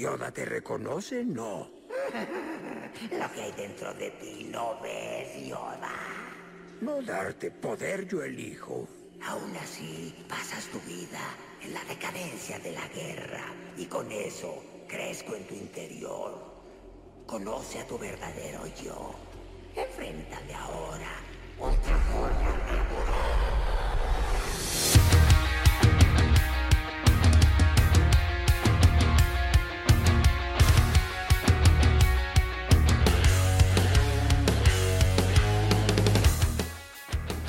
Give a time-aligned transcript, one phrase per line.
[0.00, 1.22] ¿Yoda te reconoce?
[1.26, 1.68] No.
[3.10, 5.92] Lo que hay dentro de ti no ves, Yoda.
[6.80, 8.88] No darte poder yo elijo.
[9.22, 11.20] Aún así, pasas tu vida
[11.62, 13.44] en la decadencia de la guerra
[13.76, 16.32] y con eso crezco en tu interior.
[17.26, 19.14] Conoce a tu verdadero yo.
[19.76, 21.12] Enfréntale ahora.
[21.58, 22.49] Otra forma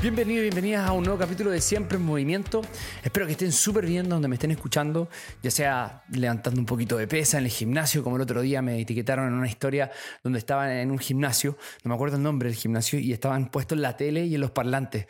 [0.02, 2.64] Bienvenidos y bienvenidas a un nuevo capítulo de Siempre en Movimiento.
[3.04, 5.08] Espero que estén súper bien donde me estén escuchando,
[5.44, 8.82] ya sea levantando un poquito de pesa en el gimnasio, como el otro día me
[8.82, 9.92] etiquetaron en una historia
[10.24, 13.76] donde estaban en un gimnasio, no me acuerdo el nombre del gimnasio, y estaban puestos
[13.76, 15.06] en la tele y en los parlantes.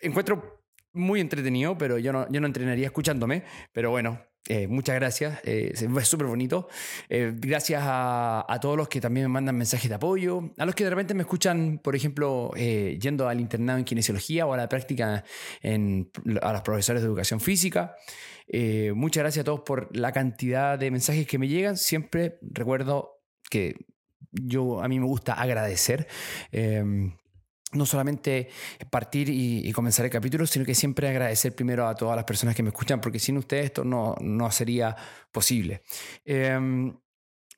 [0.00, 5.38] Encuentro muy entretenido, pero yo no, yo no entrenaría escuchándome, pero bueno, eh, muchas gracias,
[5.44, 6.68] eh, es súper bonito.
[7.08, 10.84] Eh, gracias a, todos los que también me mandan mensajes de apoyo, a los que
[10.84, 15.24] de repente me escuchan, por ejemplo, yendo al internado en kinesiología o a la práctica
[15.62, 16.10] en,
[16.42, 17.94] a los profesores de educación física.
[18.94, 21.76] muchas gracias a todos por la cantidad de mensajes que me llegan.
[21.76, 23.76] Siempre recuerdo que
[24.32, 26.06] yo a mí me gusta agradecer
[27.72, 28.48] no solamente
[28.90, 32.62] partir y, comenzar el capítulo, sino que siempre agradecer primero a todas las personas que
[32.62, 34.96] me escuchan, porque sin ustedes esto no, no sería
[35.30, 35.82] posible.
[36.24, 36.96] Em,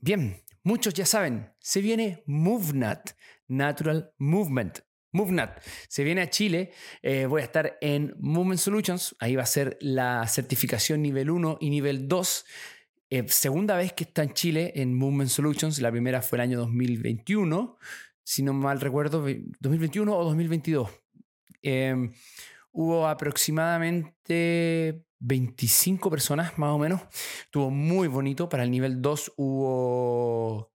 [0.01, 3.13] bien, muchos ya saben, se viene MoveNat,
[3.49, 4.81] Natural Movement.
[5.13, 6.73] MoveNat se viene a Chile.
[7.03, 9.15] Eh, voy a estar en Movement Solutions.
[9.19, 12.45] Ahí va a ser la certificación nivel 1 y nivel 2.
[13.11, 15.81] Eh, segunda vez que está en Chile en Movement Solutions.
[15.81, 17.77] La primera fue el año 2021
[18.25, 19.25] si no mal recuerdo,
[19.61, 20.91] 2021 o 2022.
[21.63, 22.13] Em,
[22.73, 27.01] hubo aproximadamente 25 personas, más o menos.
[27.45, 28.49] Estuvo muy bonito.
[28.49, 30.73] Para el nivel 2 hubo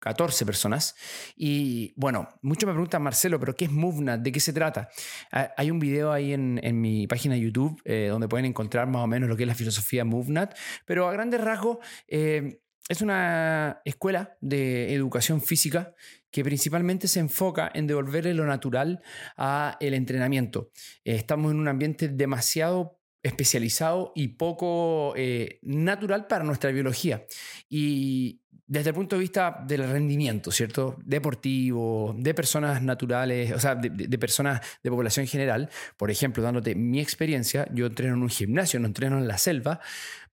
[0.00, 0.94] 14 personas.
[1.36, 4.20] Y bueno, muchos me preguntan, Marcelo, ¿pero qué es MoveNat?
[4.20, 4.88] ¿De qué se trata?
[5.30, 9.28] Hay un video ahí en, mi página YouTube eh, donde pueden encontrar más o menos
[9.28, 10.56] lo que es la filosofía MoveNat.
[10.84, 15.94] Pero a grandes rasgos, eh, es una escuela de educación física
[16.30, 19.02] que principalmente se enfoca en devolverle lo natural
[19.36, 20.70] a el entrenamiento.
[21.04, 27.26] Eh, estamos en un ambiente demasiado especializado y poco eh, natural para nuestra biología.
[27.68, 30.96] Y desde el punto de vista del rendimiento, ¿cierto?
[31.04, 36.74] Deportivo, de personas naturales, o sea, de, de, personas de población general, por ejemplo, dándote
[36.74, 39.80] mi experiencia, yo entreno en un gimnasio, no entreno en la selva,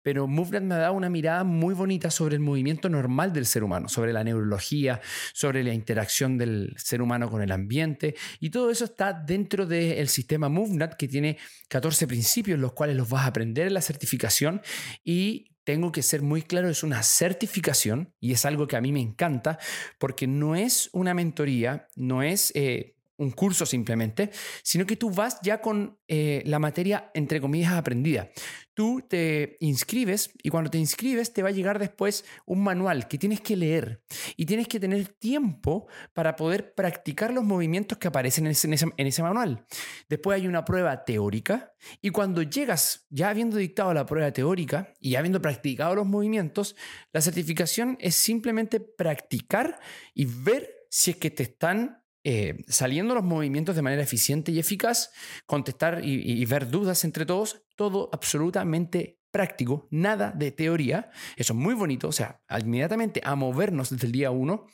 [0.04, 3.90] pero Movement me da una mirada muy bonita sobre el movimiento normal del ser humano,
[3.90, 5.02] sobre la neurología,
[5.34, 10.08] sobre la interacción del ser humano con el ambiente, y todo eso está dentro del
[10.10, 11.38] sistema Movement que tiene
[11.70, 14.62] 14 principios, los cuales los vas a aprender en la certificación
[15.04, 18.92] y tengo que ser muy claro, es una certificación y es algo que a mí
[18.92, 19.60] me encanta
[19.98, 24.32] porque no es una mentoría, no es eh, un curso simplemente,
[24.64, 28.30] sino que tú vas ya con eh, la materia, entre comillas, aprendida.
[28.74, 33.20] Tú te inscribes y cuando te inscribes te va a llegar después un manual que
[33.20, 34.02] tienes que leer
[34.36, 39.08] y tienes que tener tiempo para poder practicar los movimientos que aparecen en ese, en
[39.08, 39.66] ese manual.
[40.10, 45.16] Después hay una prueba teórica y cuando llegas ya habiendo dictado la prueba teórica y
[45.16, 46.76] habiendo practicado los movimientos,
[47.12, 49.80] la certificación es simplemente practicar
[50.16, 54.60] y ver si es que te están eh, saliendo los movimientos de manera eficiente y
[54.60, 55.12] eficaz,
[55.46, 61.10] contestar y, ver dudas entre todos, todo absolutamente práctico, nada de teoría.
[61.36, 64.68] Eso es muy bonito, o sea, inmediatamente a movernos desde el día 1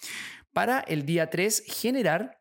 [0.53, 2.38] para el día 3 generar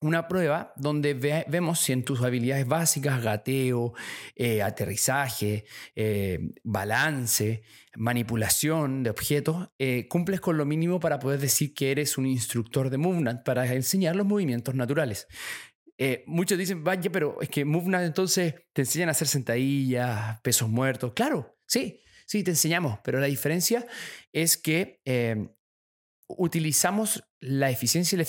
[0.00, 1.14] una prueba donde
[1.48, 3.94] vemos si en tus habilidades básicas, gateo,
[4.34, 7.62] eh, aterrizaje, eh, balance,
[7.96, 12.90] manipulación de objetos, eh, cumples con lo mínimo para poder decir que eres un instructor
[12.90, 15.26] de movement para enseñar los movimientos naturales.
[16.26, 21.12] muchos dicen, vaya, pero es que movement entonces te enseñan a hacer sentadillas, pesos muertos.
[21.14, 23.86] Claro, sí, sí, te enseñamos, pero la diferencia
[24.32, 25.00] es que
[26.26, 28.22] utilizamos la eficiencia y la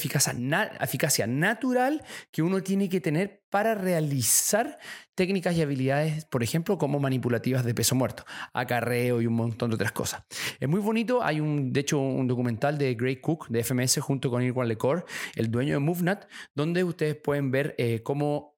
[0.81, 4.77] eficacia, natural que uno tiene que tener para realizar
[5.15, 9.75] técnicas y habilidades, por ejemplo, como manipulativas de peso muerto, acarreo y un montón de
[9.75, 10.23] otras cosas.
[10.59, 14.29] Es muy bonito, hay un, de hecho un documental de Gray Cook de FMS junto
[14.29, 18.54] con Irwan Lecor, el dueño de MoveNat, donde ustedes pueden ver eh, cómo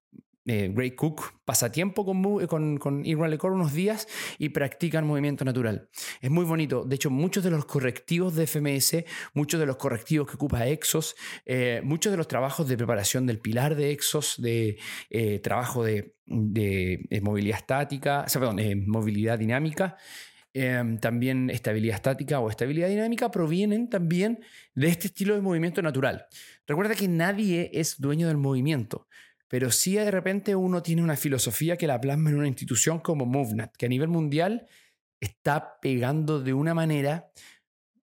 [0.47, 4.07] eh, Cook pasa tiempo con, con, con Irwan Lecor unos días
[4.37, 5.89] y practican movimiento natural.
[6.21, 6.85] Es muy bonito.
[6.85, 9.03] De hecho, muchos de los correctivos de FMS,
[9.33, 11.15] muchos de los correctivos que ocupa Exos,
[11.45, 14.77] eh, muchos de los trabajos de preparación del pilar de Exos, de
[15.09, 16.13] eh, trabajo de,
[17.21, 19.95] movilidad estática, o sea, perdón, movilidad dinámica,
[20.53, 24.39] em, también estabilidad estática o estabilidad dinámica, provienen también
[24.75, 26.25] de este estilo de movimiento natural.
[26.65, 29.07] Recuerda que nadie es dueño del movimiento,
[29.47, 33.25] pero sí de repente uno tiene una filosofía que la plasma en una institución como
[33.25, 34.67] MoveNet, que a nivel mundial
[35.19, 37.31] está pegando de una manera.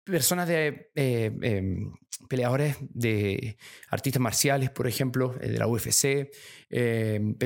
[0.05, 1.93] Personas de eh, em,
[2.29, 3.56] peleadores de
[3.88, 6.31] artistas marciales, por ejemplo, eh, de la UFC,
[6.69, 7.37] em,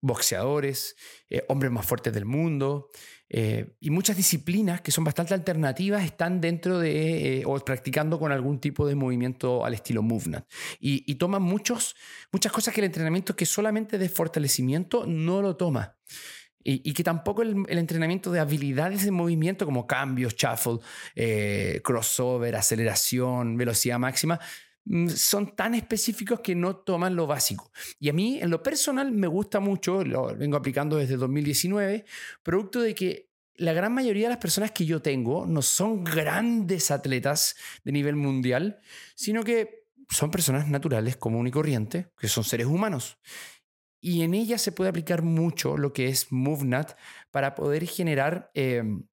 [0.00, 0.96] boxeadores,
[1.30, 2.88] eh, hombres más fuertes del mundo,
[3.30, 8.86] y muchas disciplinas que son bastante alternativas están dentro de o practicando con algún tipo
[8.86, 10.44] de movimiento al estilo movement.
[10.80, 11.96] Y, toman muchos,
[12.32, 15.96] muchas cosas que el entrenamiento que solamente de fortalecimiento no lo toma.
[16.64, 20.80] Y, que tampoco el, entrenamiento de habilidades de movimiento como cambios, shuffle,
[21.14, 24.38] eh, crossover, aceleración, velocidad máxima,
[25.14, 27.70] son tan específicos que no toman lo básico.
[27.98, 32.04] Y a mí, en lo personal, me gusta mucho, lo vengo aplicando desde 2019,
[32.42, 36.90] producto de que la gran mayoría de las personas que yo tengo no son grandes
[36.90, 38.80] atletas de nivel mundial,
[39.14, 43.18] sino que son personas naturales, común y corriente, que son seres humanos
[44.00, 46.96] y en ella se puede aplicar mucho lo que es MoveNat
[47.30, 49.04] para poder generar em,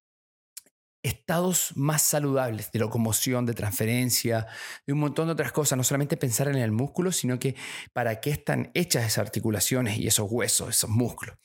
[1.06, 4.46] estados más saludables de locomoción, de transferencia,
[4.86, 5.76] de un montón de otras cosas.
[5.76, 7.54] No solamente pensar en el músculo, sino que
[7.92, 11.36] para qué están hechas esas articulaciones y esos huesos, esos músculos.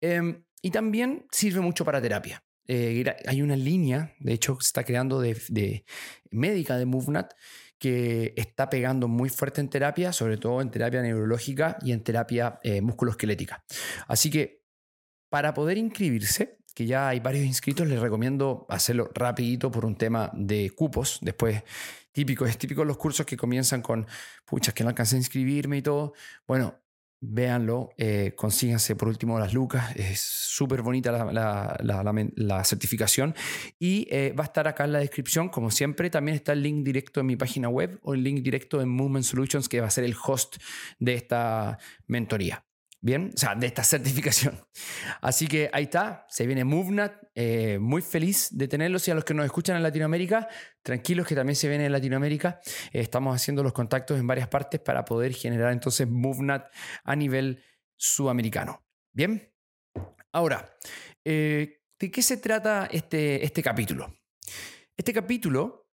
[0.00, 2.44] Em, y también sirve mucho para terapia.
[2.66, 5.84] Eh, hay una línea, de hecho, se está creando de, de
[6.30, 7.32] médica de MoveNat
[7.78, 12.60] que está pegando muy fuerte en terapia, sobre todo en terapia neurológica y en terapia
[12.62, 13.64] eh, musculoesquelética.
[14.06, 14.62] Así que
[15.28, 20.30] para poder inscribirse, que ya hay varios inscritos, les recomiendo hacerlo rapidito por un tema
[20.34, 21.18] de cupos.
[21.22, 21.62] Después,
[22.12, 24.06] típico, es típico los cursos que comienzan con,
[24.44, 26.14] puchas, que no alcancé a inscribirme y todo.
[26.46, 26.82] Bueno,
[27.22, 33.34] véanlo, eh, consíganse por último las lucas, es súper bonita la, certificación
[33.78, 36.84] y eh, va a estar acá en la descripción, como siempre, también está el link
[36.84, 39.90] directo en mi página web o el link directo en Movement Solutions, que va a
[39.90, 40.56] ser el host
[40.98, 41.78] de esta
[42.08, 42.64] mentoría.
[43.04, 44.64] Bien, o sea, de esta certificación.
[45.20, 49.24] Así que ahí está, se viene MoveNat, eh, muy feliz de tenerlos y a los
[49.24, 50.48] que nos escuchan en Latinoamérica,
[50.82, 52.60] tranquilos que también se viene en Latinoamérica.
[52.92, 56.72] Eh, estamos haciendo los contactos en varias partes para poder generar entonces MoveNat
[57.02, 57.64] a nivel
[57.96, 58.86] sudamericano.
[59.12, 59.52] Bien,
[60.30, 60.72] ahora,
[61.24, 64.14] eh, ¿de qué se trata este, este capítulo?
[64.96, 65.88] Este capítulo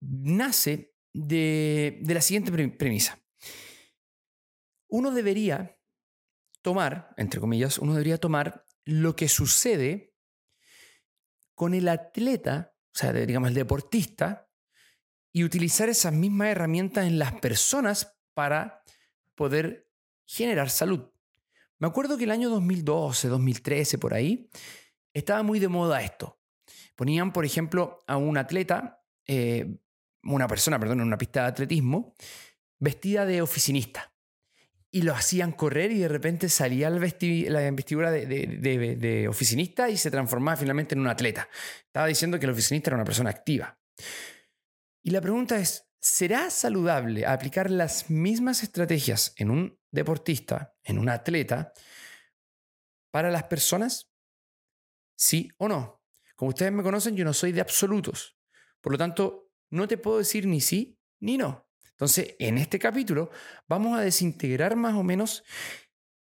[0.00, 3.20] nace de, de la siguiente premisa.
[4.88, 5.79] Uno debería
[6.62, 10.14] tomar, entre comillas, uno debería tomar lo que sucede
[11.54, 14.48] con el atleta, o sea, digamos el deportista,
[15.32, 18.82] y utilizar esas mismas herramientas en las personas para
[19.34, 19.88] poder
[20.26, 21.10] generar salud.
[21.78, 24.50] Me acuerdo que el año 2012, 2013, por ahí,
[25.12, 26.40] estaba muy de moda esto.
[26.96, 29.78] Ponían, por ejemplo, a un atleta, eh,
[30.22, 32.14] una persona, perdón, en una pista de atletismo,
[32.78, 34.09] vestida de oficinista
[34.92, 40.56] y lo hacían correr y de repente salía la vestidura de, oficinista y se transformaba
[40.56, 41.48] finalmente en un atleta.
[41.86, 43.78] Estaba diciendo que el oficinista era una persona activa.
[45.02, 51.08] Y la pregunta es, ¿será saludable aplicar las mismas estrategias en un deportista, en un
[51.08, 51.72] atleta,
[53.12, 54.10] para las personas?
[55.16, 56.02] ¿Sí o no?
[56.34, 58.36] Como ustedes me conocen, yo no soy de absolutos.
[58.80, 61.69] Por lo tanto, no te puedo decir ni sí ni no.
[62.00, 63.30] Entonces, en este capítulo
[63.68, 65.44] vamos a desintegrar más o menos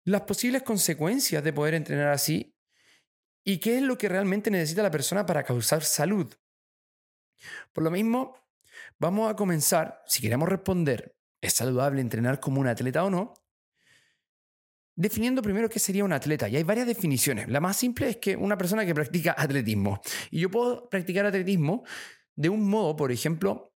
[0.04, 2.54] las posibles consecuencias de poder entrenar así
[3.42, 6.30] y qué es lo que realmente necesita la persona para causar salud.
[7.72, 8.36] Por lo mismo,
[8.98, 13.32] vamos a comenzar, si queremos responder, ¿es saludable entrenar como un atleta o no?
[14.94, 16.46] Definiendo primero qué sería un atleta.
[16.46, 17.48] Y hay varias definiciones.
[17.48, 20.02] La más simple es que una persona que practica atletismo.
[20.30, 21.84] Y yo puedo practicar atletismo
[22.36, 23.72] de un modo, por ejemplo,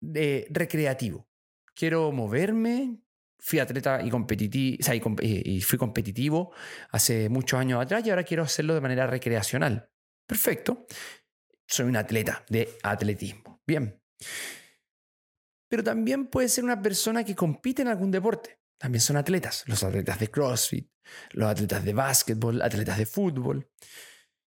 [0.00, 1.28] de recreativo.
[1.74, 3.00] Quiero moverme,
[3.38, 4.78] fui atleta y, competitivo,
[5.22, 6.52] y, fui competitivo
[6.90, 9.90] hace muchos años atrás y ahora quiero hacerlo de manera recreacional.
[10.26, 10.86] Perfecto.
[11.66, 13.62] Soy un atleta de atletismo.
[13.66, 14.00] Bien.
[15.68, 18.60] Pero también puede ser una persona que compite en algún deporte.
[18.78, 19.64] También son atletas.
[19.66, 20.90] Los atletas de CrossFit,
[21.32, 23.68] los atletas de básquetbol, atletas de fútbol.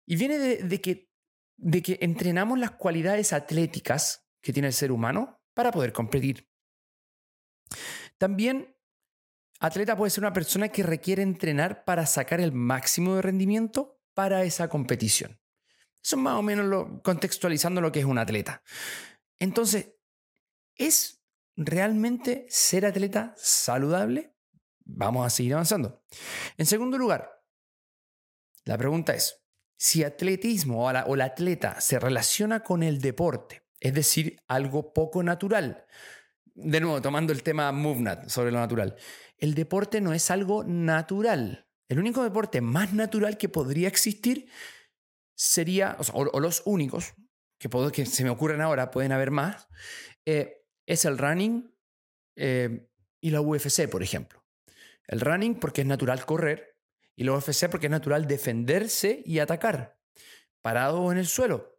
[0.06, 1.10] Y viene de, que,
[1.56, 6.48] de que entrenamos las cualidades atléticas que tiene el ser humano para poder competir.
[8.16, 8.76] También,
[9.58, 14.44] atleta puede ser una persona que requiere entrenar para sacar el máximo de rendimiento para
[14.44, 15.40] esa competición.
[16.00, 18.62] Eso es más o menos lo, contextualizando lo que es un atleta.
[19.40, 19.96] Entonces,
[20.76, 21.24] ¿es
[21.56, 24.36] realmente ser atleta saludable?
[24.84, 26.04] Vamos a seguir avanzando.
[26.56, 27.42] En segundo lugar,
[28.64, 29.44] la pregunta es,
[29.76, 35.22] si atletismo o, o el atleta se relaciona con el deporte, es decir, algo poco
[35.22, 35.86] natural,
[36.54, 38.96] de nuevo, tomando el tema MoveNat sobre lo natural,
[39.38, 41.66] el deporte no es algo natural.
[41.88, 44.50] El único deporte más natural que podría existir
[45.36, 47.14] sería, o, los únicos,
[47.58, 49.68] que, se me ocurren ahora, pueden haber más,
[50.26, 51.72] eh, es el running
[52.36, 52.88] eh,
[53.20, 54.44] y la UFC, por ejemplo.
[55.06, 56.76] El running porque es natural correr
[57.14, 59.98] y la UFC porque es natural defenderse y atacar,
[60.60, 61.77] parado en el suelo.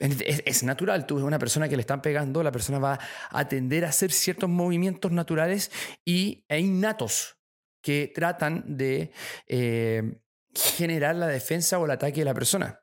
[0.00, 3.84] Es, natural, tú ves una persona que le están pegando, la persona va a tender
[3.84, 5.70] a hacer ciertos movimientos naturales
[6.06, 7.36] y, e innatos
[7.82, 9.12] que tratan de
[9.46, 10.22] eh,
[10.54, 12.80] generar la defensa o el ataque de la persona.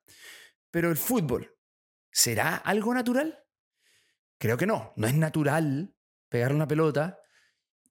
[0.70, 1.58] Pero el fútbol,
[2.12, 3.44] ¿será algo natural?
[4.38, 5.96] Creo que no, no es natural
[6.30, 7.20] pegar una pelota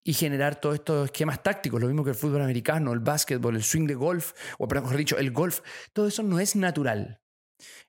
[0.04, 3.64] y generar todos estos esquemas tácticos, lo mismo que el fútbol americano, el básquetbol, el
[3.64, 7.21] swing de golf, o mejor dicho, el golf, todo eso no es natural.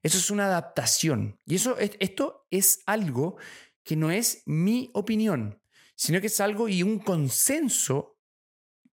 [0.02, 1.40] Eso es una adaptación.
[1.46, 3.38] Y eso, esto es algo
[3.84, 5.62] que no es mi opinión,
[5.96, 8.18] sino que es algo y un consenso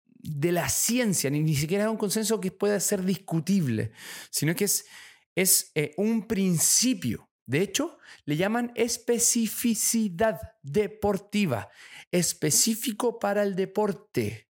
[0.07, 3.93] de la ciencia, ni, ni siquiera es un consenso que pueda ser discutible,
[4.31, 4.87] sino que es,
[5.35, 7.31] es eh, un principio.
[7.47, 11.71] De hecho, le llaman especificidad deportiva,
[12.11, 14.51] específico para el deporte.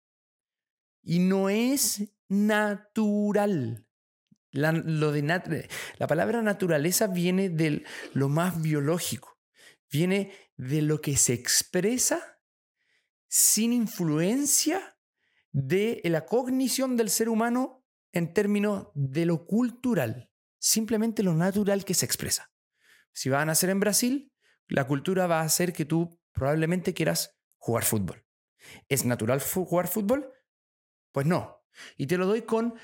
[1.02, 3.85] Y no es natural.
[4.56, 9.38] La, la palabra naturaleza viene de lo más biológico,
[9.90, 12.40] viene de lo que se expresa
[13.28, 14.96] sin influencia
[15.52, 21.94] de la cognición del ser humano en términos de lo cultural, simplemente lo natural que
[21.94, 22.50] se expresa.
[23.12, 24.32] Si van a nacer en Brasil,
[24.68, 28.24] la cultura va a hacer que tú probablemente quieras jugar fútbol.
[28.88, 30.32] ¿Es natural jugar fútbol?
[31.12, 31.62] Pues no.
[31.96, 32.74] Y te lo doy con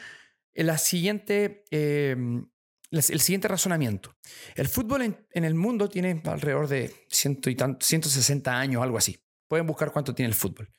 [0.54, 2.46] la siguiente, em,
[2.90, 4.16] el siguiente razonamiento.
[4.54, 9.18] El fútbol en, el mundo tiene alrededor de ciento y 160 años, algo así.
[9.48, 10.72] Pueden buscar cuánto tiene el fútbol.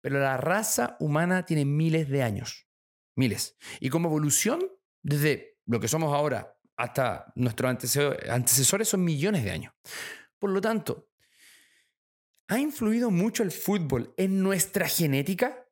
[0.00, 2.68] Pero la raza humana tiene miles de años.
[3.16, 3.56] Miles.
[3.80, 4.60] Y como evolución,
[5.02, 7.68] desde lo que somos ahora hasta nuestros
[8.30, 9.74] antecesores son millones de años.
[10.38, 11.10] Por lo tanto,
[12.46, 15.68] ¿ha influido mucho el fútbol en nuestra genética?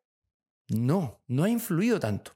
[0.69, 2.36] No, no ha influido tanto.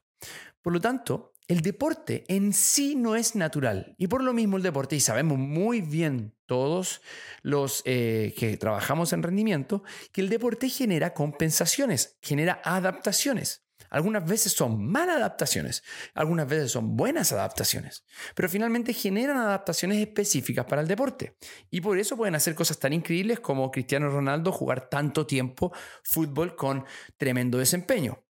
[0.61, 3.95] Por lo tanto, el deporte en sí no es natural.
[3.97, 7.01] Y por lo mismo el deporte, y sabemos muy bien todos
[7.41, 13.65] los eh, que trabajamos en rendimiento, que el deporte genera compensaciones, genera adaptaciones.
[13.89, 20.63] Algunas veces son malas adaptaciones, algunas veces son buenas adaptaciones, pero finalmente generan adaptaciones específicas
[20.65, 21.35] para el deporte.
[21.69, 26.55] Y por eso pueden hacer cosas tan increíbles como Cristiano Ronaldo jugar tanto tiempo fútbol
[26.55, 26.85] con
[27.17, 28.23] tremendo desempeño.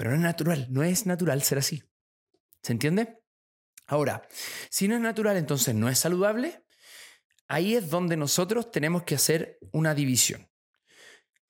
[0.00, 1.82] Pero no es natural, no es natural ser así.
[2.62, 3.18] ¿Se entiende?
[3.86, 4.26] Ahora,
[4.70, 6.64] si no es natural, entonces no es saludable.
[7.48, 10.48] Ahí es donde nosotros tenemos que hacer una división.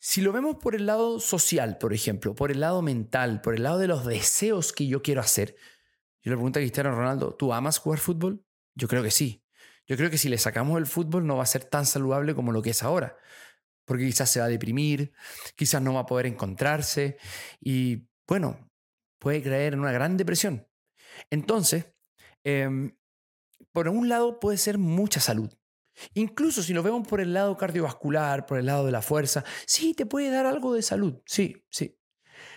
[0.01, 3.63] Si lo vemos por el lado social, por ejemplo, por el lado mental, por el
[3.63, 5.55] lado de los deseos que yo quiero hacer,
[6.21, 8.45] yo le pregunto a Cristiano Ronaldo, ¿tú amas jugar fútbol?
[8.75, 9.45] Yo creo que sí.
[9.87, 12.51] Yo creo que si le sacamos el fútbol no va a ser tan saludable como
[12.51, 13.17] lo que es ahora,
[13.85, 15.13] porque quizás se va a deprimir,
[15.55, 17.17] quizás no va a poder encontrarse
[17.61, 18.71] y bueno,
[19.19, 20.65] puede caer en una gran depresión.
[21.31, 21.87] Entonces,
[22.45, 22.97] em,
[23.73, 25.53] por un lado puede ser mucha salud.
[26.15, 29.95] Incluso si lo vemos por el lado cardiovascular, por el lado de la fuerza, sí,
[29.95, 31.99] te puede dar algo de salud, sí, sí.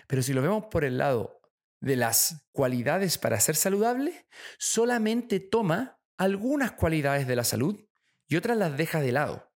[0.06, 1.40] Pero si lo vemos por el lado
[1.80, 4.28] de las cualidades para ser saludable,
[4.58, 7.84] solamente toma algunas cualidades de la salud
[8.28, 9.52] y otras las deja de lado.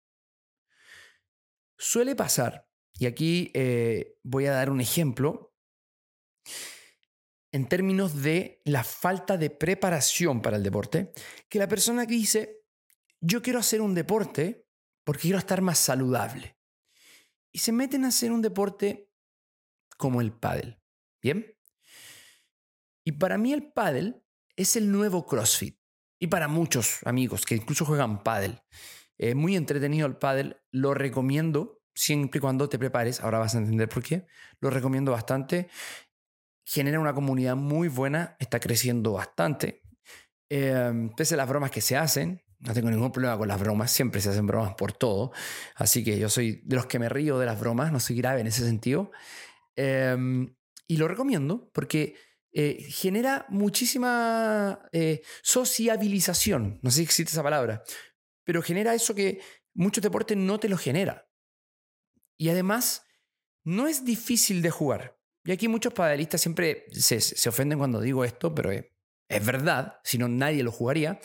[1.77, 5.46] Suele pasar, y aquí eh, voy a dar un ejemplo,
[7.51, 11.11] en términos de la falta de preparación para el deporte,
[11.49, 12.61] que la persona que dice,
[13.19, 14.67] yo quiero hacer un deporte
[15.03, 16.57] porque quiero estar más saludable.
[17.51, 19.09] Y se meten a hacer un deporte
[19.97, 20.79] como el pádel.
[21.21, 21.57] ¿Bien?
[23.03, 24.21] Y para mí el pádel
[24.55, 25.79] es el nuevo CrossFit.
[26.19, 28.61] Y para muchos amigos que incluso juegan pádel.
[29.17, 33.57] Es muy entretenido el pádel, lo recomiendo siempre y cuando te prepares, ahora vas a
[33.57, 34.27] entender por qué,
[34.59, 35.69] lo recomiendo bastante
[36.67, 39.81] genera una comunidad muy buena, está creciendo bastante.
[40.49, 43.89] Eh, pese a las bromas que se hacen, no tengo ningún problema con las bromas,
[43.89, 45.31] siempre se hacen bromas por todo,
[45.75, 48.41] así que yo soy de los que me río de las bromas, no soy grave
[48.41, 49.11] en ese sentido.
[49.77, 50.53] Em,
[50.87, 52.15] y lo recomiendo porque
[52.51, 57.81] eh, genera muchísima eh, sociabilización, no sé si existe esa palabra,
[58.43, 59.39] pero genera eso que
[59.73, 61.29] muchos deportes no te lo genera.
[62.37, 63.03] Y además,
[63.63, 65.16] no es difícil de jugar.
[65.47, 68.83] Y aquí muchos padelistas siempre se, ofenden cuando digo esto, pero es,
[69.29, 71.21] es verdad, si no nadie lo jugaría.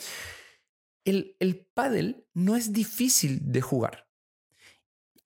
[1.03, 4.07] El, el pádel no es difícil de jugar.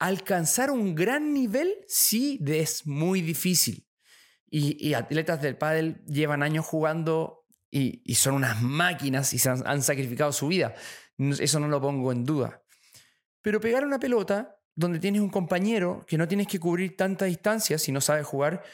[0.00, 3.86] Alcanzar un gran nivel sí es muy difícil.
[4.50, 10.32] Y, atletas del pádel llevan años jugando y, son unas máquinas y se han, sacrificado
[10.32, 10.74] su vida.
[11.18, 12.64] Eso no lo pongo en duda.
[13.42, 17.78] Pero pegar una pelota donde tienes un compañero que no tienes que cubrir tanta distancia
[17.78, 18.64] si no sabes jugar,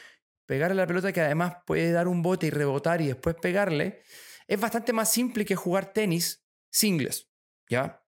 [0.45, 4.01] pegar a la pelota que además puede dar un bote y rebotar y después pegarle,
[4.47, 7.29] es bastante más simple que jugar tenis singles,
[7.69, 8.03] ¿ya?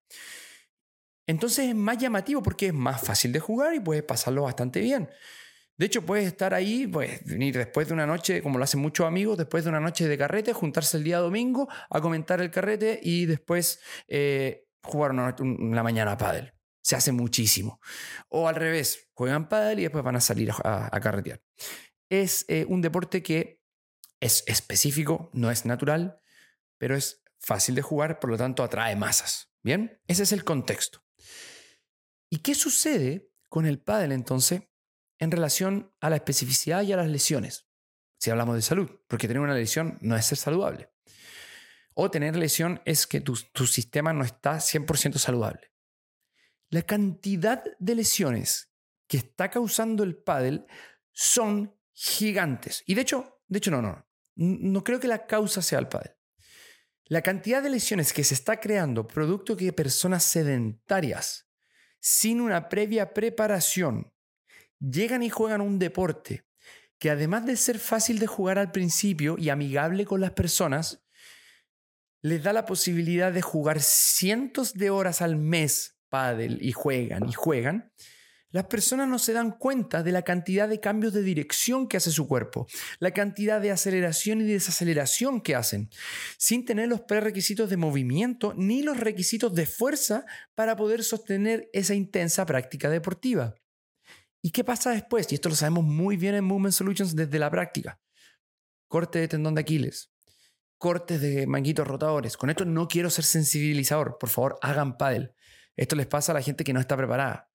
[1.26, 5.10] Entonces es más llamativo porque es más fácil de jugar y puedes pasarlo bastante bien.
[5.78, 9.06] De hecho, puedes estar ahí, pues venir después de una noche, como lo hacen muchos
[9.06, 13.00] amigos, después de una noche de carrete, juntarse el día domingo a comentar el carrete
[13.04, 16.54] y después eh, jugar una, mañana a pádel.
[16.82, 17.80] Se hace muchísimo.
[18.30, 21.42] O al revés, juegan pádel y después van a salir a, carretear.
[22.10, 23.62] Es eh, un deporte que
[24.20, 26.20] es específico, no es natural,
[26.78, 29.52] pero es fácil de jugar, por lo tanto atrae masas.
[29.64, 31.04] Bien, ese es el contexto.
[32.30, 34.64] ¿Y qué sucede con el pádel entonces
[35.20, 37.68] en relación a la especificidad y a las lesiones?
[38.20, 40.92] Si hablamos de salud, porque tener una lesión no es ser saludable.
[41.94, 45.72] O tener lesión es que tu, sistema no está 100% saludable.
[46.70, 48.72] La cantidad de lesiones
[49.08, 50.68] que está causando el pádel
[51.12, 52.84] son gigantes.
[52.86, 56.16] Y de hecho, de hecho no, no, no creo que la causa sea el pádel.
[57.06, 61.50] La cantidad de lesiones que se está creando producto de personas sedentarias
[62.00, 64.14] sin una previa preparación,
[64.80, 66.46] llegan y juegan un deporte
[67.00, 71.04] que además de ser fácil de jugar al principio y amigable con las personas,
[72.22, 77.34] les da la posibilidad de jugar cientos de horas al mes pádel y juegan y
[77.34, 77.92] juegan,
[78.58, 82.10] las personas no se dan cuenta de la cantidad de cambios de dirección que hace
[82.10, 82.66] su cuerpo,
[82.98, 85.92] la cantidad de aceleración y desaceleración que hacen,
[86.40, 91.94] sin tener los prerequisitos de movimiento ni los requisitos de fuerza para poder sostener esa
[91.94, 93.54] intensa práctica deportiva.
[94.42, 95.32] ¿Y qué pasa después?
[95.32, 98.02] Y esto lo sabemos muy bien en Movement Solutions desde la práctica.
[98.88, 100.12] Corte de tendón de Aquiles,
[100.80, 102.36] cortes de manguitos rotadores.
[102.38, 104.18] Con esto no quiero ser sensibilizador.
[104.20, 105.36] Por favor, hagan paddle.
[105.76, 107.52] Esto les pasa a la gente que no está preparada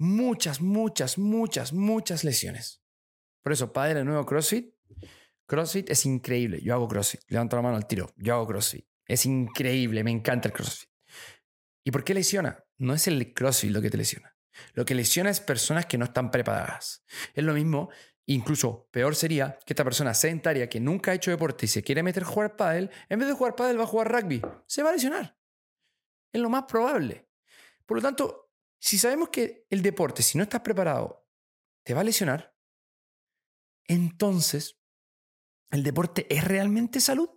[0.00, 2.82] muchas, muchas, muchas, muchas lesiones.
[3.42, 4.74] Por eso, padre de nuevo CrossFit.
[5.46, 6.60] CrossFit es increíble.
[6.62, 7.20] Yo hago CrossFit.
[7.28, 8.10] Levanto la mano al tiro.
[8.16, 8.86] Yo hago CrossFit.
[9.06, 10.02] Es increíble.
[10.02, 10.88] Me encanta el CrossFit.
[11.84, 12.64] ¿Y por qué lesiona?
[12.78, 14.34] No es el CrossFit lo que te lesiona.
[14.72, 17.04] Lo que lesiona es personas que no están preparadas.
[17.34, 17.90] Es lo mismo,
[18.26, 22.02] incluso peor sería que esta persona sedentaria que nunca ha hecho deporte y se quiere
[22.02, 24.40] meter a jugar pádel, en vez de jugar pádel va a jugar rugby.
[24.66, 25.36] Se va a lesionar.
[26.32, 27.28] Es lo más probable.
[27.84, 28.49] Por lo tanto,
[28.80, 31.28] si sabemos que el deporte, si no estás preparado,
[31.84, 32.56] te va a lesionar,
[33.86, 34.78] entonces,
[35.70, 37.28] ¿el deporte es realmente salud?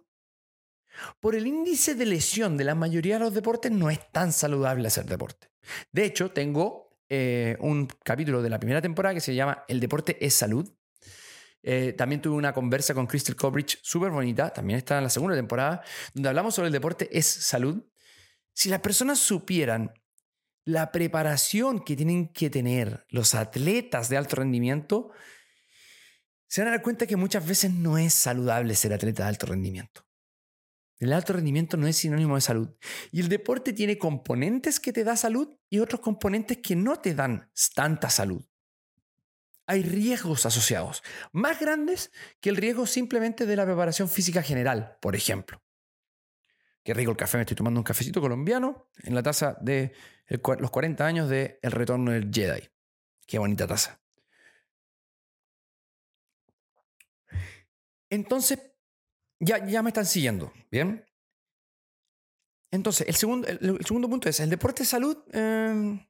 [1.20, 4.88] Por el índice de lesión de la mayoría de los deportes no es tan saludable
[4.88, 5.50] hacer deporte.
[5.92, 10.24] De hecho, tengo eh, un capítulo de la primera temporada que se llama El deporte
[10.24, 10.72] es salud.
[11.62, 15.36] Eh, también tuve una conversa con Crystal Cobridge súper bonita, también está en la segunda
[15.36, 15.82] temporada,
[16.14, 17.84] donde hablamos sobre el deporte es salud.
[18.54, 19.92] Si las personas supieran
[20.66, 25.12] la preparación que tienen que tener los atletas de alto rendimiento,
[26.48, 29.48] se van a dar cuenta que muchas veces no es saludable ser atleta de alto
[29.48, 30.06] rendimiento.
[31.00, 32.70] El alto rendimiento no es sinónimo de salud.
[33.12, 37.14] Y el deporte tiene componentes que te da salud y otros componentes que no te
[37.14, 38.46] dan tanta salud.
[39.66, 45.16] Hay riesgos asociados, más grandes que el riesgo simplemente de la preparación física general, por
[45.16, 45.62] ejemplo.
[46.84, 49.94] Qué rico el café, me estoy tomando un cafecito colombiano en la taza de
[50.28, 52.70] los 40 años de El Retorno del Jedi.
[53.26, 54.02] Qué bonita taza.
[58.10, 58.60] Entonces,
[59.40, 61.06] ya, ya me están siguiendo, ¿bien?
[62.70, 65.18] Entonces, el segundo, el, segundo punto es, ¿el deporte de salud?
[65.32, 66.06] Em,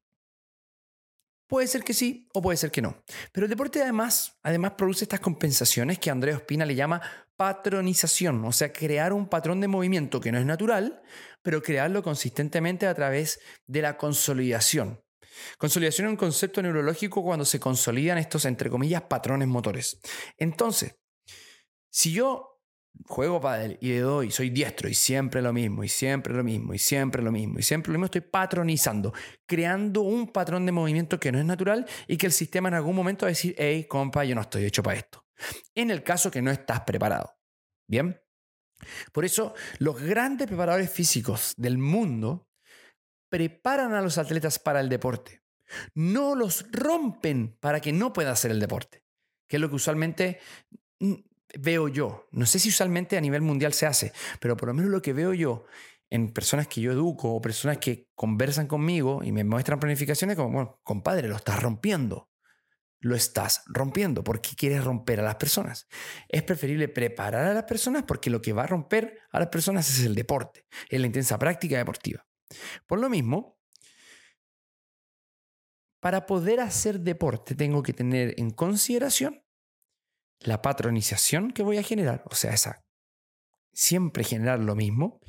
[1.53, 3.03] puede ser que sí o puede ser que no.
[3.31, 6.99] Pero el deporte además, además produce estas compensaciones que Andrea Ospina le llama
[7.37, 11.03] patronización, o sea, crear un patrón de movimiento que no es natural,
[11.43, 14.99] pero crearlo consistentemente a través de la consolidación.
[15.59, 19.99] Consolidación es un concepto neurológico cuando se consolidan estos, entre comillas, patrones motores.
[20.39, 20.95] Entonces,
[21.91, 22.52] si yo
[23.05, 26.73] juego pádel y le doy, soy diestro y siempre lo mismo, y siempre lo mismo,
[26.73, 29.13] y siempre lo mismo, y siempre lo mismo, estoy patronizando,
[29.45, 32.95] creando un patrón de movimiento que no es natural y que el sistema en algún
[32.95, 35.25] momento va a decir, hey, compa, yo no estoy hecho para esto.
[35.75, 37.35] En el caso que no estás preparado.
[37.87, 38.19] Bien.
[39.11, 42.47] Por eso, los grandes preparadores físicos del mundo
[43.29, 45.41] preparan a los atletas para el deporte.
[45.95, 49.03] No los rompen para que no pueda hacer el deporte,
[49.47, 50.39] que es lo que usualmente
[51.57, 54.91] veo yo, no sé si usualmente a nivel mundial se hace, pero por lo menos
[54.91, 55.65] lo que veo yo
[56.09, 60.51] en personas que yo educo o personas que conversan conmigo y me muestran planificaciones como,
[60.51, 62.29] bueno, compadre, lo estás rompiendo.
[62.99, 65.87] Lo estás rompiendo porque quieres romper a las personas.
[66.29, 69.89] Es preferible preparar a las personas porque lo que va a romper a las personas
[69.89, 72.25] es el deporte, es la intensa práctica deportiva.
[72.87, 73.59] Por lo mismo,
[75.99, 79.42] para poder hacer deporte tengo que tener en consideración
[80.43, 82.83] la patronización que voy a generar, o sea, esa
[83.73, 85.19] siempre generar lo mismo,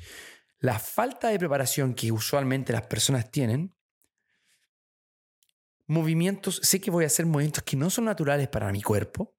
[0.59, 3.75] la falta de preparación que usualmente las personas tienen,
[5.87, 9.35] movimientos, sé que voy a hacer movimientos que no son naturales para mi cuerpo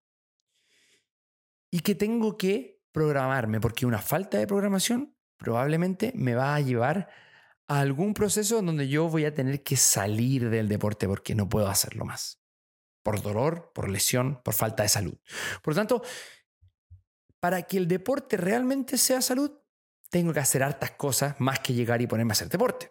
[1.70, 7.08] y que tengo que programarme, porque una falta de programación probablemente me va a llevar
[7.68, 11.68] a algún proceso donde yo voy a tener que salir del deporte porque no puedo
[11.68, 12.40] hacerlo más.
[13.07, 15.16] Por dolor, por lesión, por falta de salud.
[15.62, 16.03] Por lo tanto,
[17.38, 19.53] para que el deporte realmente sea salud,
[20.11, 22.90] tengo que hacer hartas cosas más que llegar y ponerme a hacer deporte.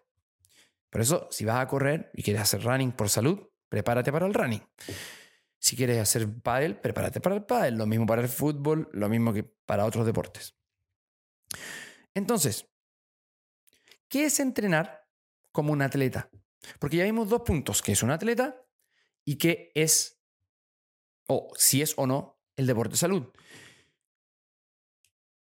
[0.89, 4.33] Por eso, si vas a correr y quieres hacer running por salud, prepárate para el
[4.33, 4.65] running.
[5.59, 7.75] Si quieres hacer pádel, prepárate para el pádel.
[7.75, 10.55] Lo mismo para el fútbol, lo mismo que para otros deportes.
[12.13, 12.69] Entonces,
[14.07, 15.09] ¿qué es entrenar
[15.51, 16.29] como un atleta?
[16.79, 18.64] Porque ya vimos dos puntos, que es un atleta
[19.25, 20.21] y qué es,
[21.27, 23.33] o si es o no, el deporte de salud.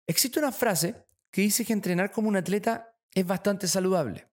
[0.07, 4.29] Existe una frase que dice que entrenar como un atleta es bastante saludable.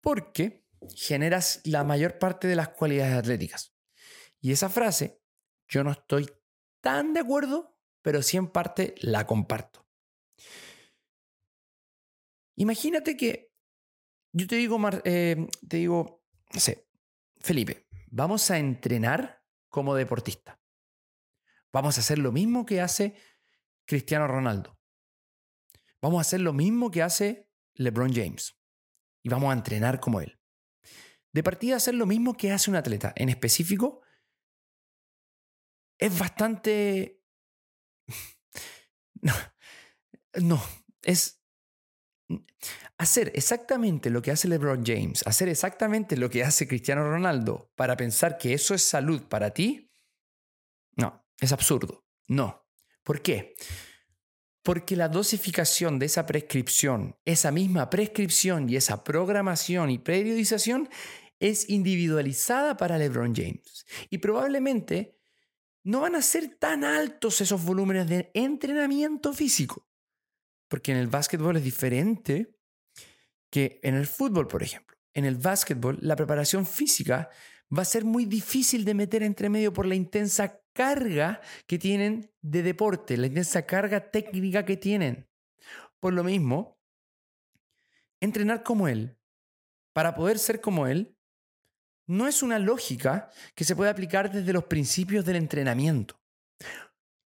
[0.00, 3.74] Porque generas la mayor parte de las cualidades atléticas.
[4.40, 5.22] Y esa frase,
[5.68, 6.28] yo no estoy
[6.80, 9.86] tan de acuerdo, pero sí en parte la comparto.
[12.56, 13.52] Imagínate que
[14.32, 16.88] yo te digo, eh, te digo, no sé,
[17.38, 20.60] Felipe, vamos a entrenar como deportista.
[21.72, 23.16] Vamos a hacer lo mismo que hace
[23.86, 24.78] Cristiano Ronaldo.
[26.00, 28.60] Vamos a hacer lo mismo que hace LeBron James.
[29.22, 30.38] Y vamos a entrenar como él.
[31.32, 33.12] De partida, hacer lo mismo que hace un atleta.
[33.16, 34.02] En específico,
[35.98, 37.20] es bastante...
[40.34, 40.58] No,
[41.02, 41.41] es
[42.98, 47.96] hacer exactamente lo que hace LeBron James, hacer exactamente lo que hace Cristiano Ronaldo para
[47.96, 49.90] pensar que eso es salud para ti,
[50.96, 52.04] no, es absurdo.
[52.28, 52.66] No.
[53.02, 53.54] ¿Por qué?
[54.62, 60.88] Porque la dosificación de esa prescripción, esa misma prescripción y esa programación y periodización
[61.40, 63.84] es individualizada para LeBron James.
[64.08, 65.18] Y probablemente
[65.82, 69.88] no van a ser tan altos esos volúmenes de entrenamiento físico.
[70.72, 72.56] Porque en el básquetbol es diferente
[73.50, 74.96] que en el fútbol, por ejemplo.
[75.12, 77.28] En el básquetbol, la preparación física
[77.76, 82.32] va a ser muy difícil de meter entre medio por la intensa carga que tienen
[82.40, 85.28] de deporte, la intensa carga técnica que tienen.
[86.00, 86.80] Por lo mismo,
[88.18, 89.18] entrenar como él,
[89.92, 91.18] para poder ser como él,
[92.06, 96.18] no es una lógica que se puede aplicar desde los principios del entrenamiento.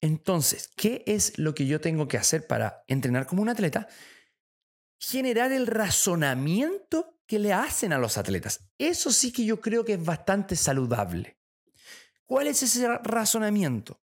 [0.04, 3.88] Entonces, ¿qué es lo que yo tengo que hacer para entrenar como un atleta?
[4.98, 8.68] Generar el razonamiento que le hacen a los atletas.
[8.76, 11.38] Eso sí que yo creo que es bastante saludable.
[12.26, 14.02] ¿Cuál es ese razonamiento?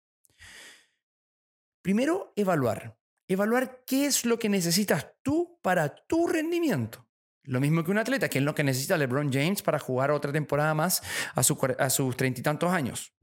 [1.82, 2.98] Primero, evaluar.
[3.28, 7.10] Evaluar qué es lo que necesitas tú para tu rendimiento.
[7.44, 10.32] Lo mismo que un atleta, que es lo que necesita LeBron James para jugar otra
[10.32, 11.04] temporada más
[11.36, 13.14] a, a sus treinta y tantos años.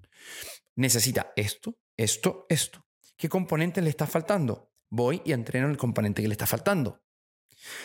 [0.75, 2.85] Necesita esto, esto, esto.
[3.17, 4.73] ¿Qué componente le está faltando?
[4.91, 7.03] Voy y entreno el componente que le está faltando.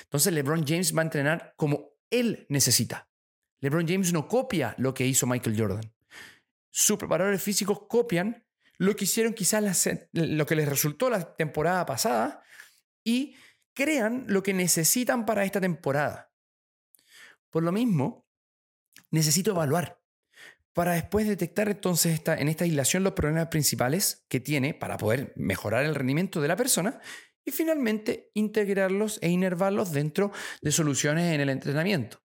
[0.04, 3.10] Entonces LeBron James va a entrenar como él necesita.
[3.60, 5.93] LeBron James no copia lo que hizo Michael Jordan
[6.71, 8.45] sus preparadores físicos copian
[8.78, 12.43] lo que hicieron quizás lo que les resultó la temporada pasada
[13.04, 13.36] y
[13.74, 16.34] crean lo que necesitan para esta temporada.
[17.52, 18.26] Por lo mismo,
[19.12, 20.01] necesito evaluar
[20.73, 25.34] para después detectar entonces esta, en esta aislación los problemas principales que tiene para poder
[25.36, 26.99] mejorar el rendimiento de la persona
[27.43, 30.31] y finalmente integrarlos e inervarlos dentro
[30.62, 32.23] de soluciones en el entrenamiento.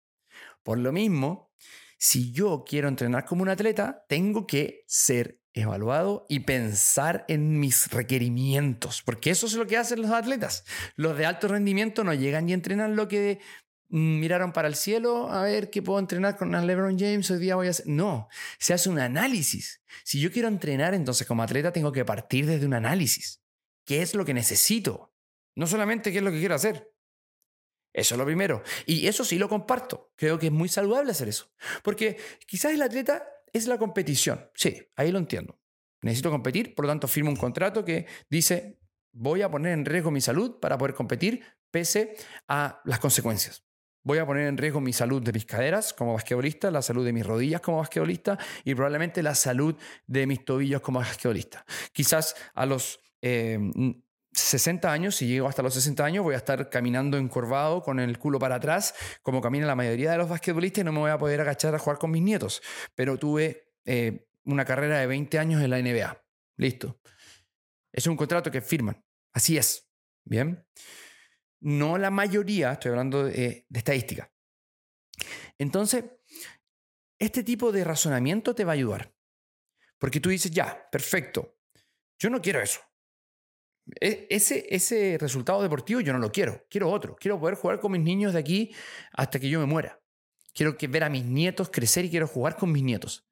[0.63, 1.53] Por lo mismo,
[1.99, 7.91] si yo quiero entrenar como un atleta, tengo que ser evaluado y pensar en mis
[7.91, 10.65] requerimientos, porque eso es lo que hacen los atletas.
[10.95, 13.41] Los de alto rendimiento no llegan y entrenan lo que
[13.91, 17.67] miraron para el cielo, a ver qué puedo entrenar con LeBron James, hoy día voy
[17.67, 17.87] a hacer...
[17.89, 19.83] No, se hace un análisis.
[20.05, 23.43] Si yo quiero entrenar, entonces como atleta tengo que partir desde un análisis.
[23.85, 25.15] ¿Qué es lo que necesito?
[25.57, 26.93] No solamente qué es lo que quiero hacer.
[27.93, 28.63] Eso es lo primero.
[28.87, 30.13] Y eso sí lo comparto.
[30.17, 31.53] Creo que es muy saludable hacer eso.
[31.83, 34.49] Porque quizás el atleta es la competición.
[34.55, 35.61] Sí, ahí lo entiendo.
[36.03, 38.79] Necesito competir, por lo tanto firmo un contrato que dice,
[39.13, 42.17] voy a poner en riesgo mi salud para poder competir pese
[42.49, 43.65] a las consecuencias.
[44.03, 47.13] Voy a poner en riesgo mi salud de mis caderas como basquetbolista, la salud de
[47.13, 51.65] mis rodillas como basquetbolista y probablemente la salud de mis tobillos como basquetbolista.
[51.93, 56.71] Quizás a los 60 eh, años, si llego hasta los 60 años, voy a estar
[56.71, 60.85] caminando encorvado con el culo para atrás, como camina la mayoría de los basquetbolistas, y
[60.85, 62.63] no me voy a poder agachar a jugar con mis nietos.
[62.95, 66.25] Pero tuve eh, una carrera de 20 años en la NBA.
[66.57, 67.01] Listo.
[67.93, 69.05] Es un contrato que firman.
[69.33, 69.91] Así es.
[70.25, 70.65] Bien.
[71.61, 74.33] No la mayoría, estoy hablando de, estadística.
[75.59, 76.05] Entonces,
[77.19, 79.15] este tipo de razonamiento te va a ayudar.
[79.99, 81.59] Porque tú dices, ya, perfecto,
[82.19, 82.81] yo no quiero eso.
[84.01, 87.17] E, ese, ese resultado deportivo yo no lo quiero, quiero otro.
[87.17, 88.75] Quiero poder jugar con mis niños de aquí
[89.13, 90.01] hasta que yo me muera.
[90.55, 93.27] Quiero que ver a mis nietos crecer y quiero jugar con mis nietos.